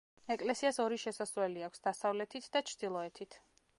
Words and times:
ეკლესიას 0.35 0.79
ორი 0.85 0.97
შესასვლელი 1.03 1.65
აქვს: 1.67 1.83
დასავლეთით 1.89 2.49
და 2.57 2.63
ჩრდილოეთით. 2.71 3.39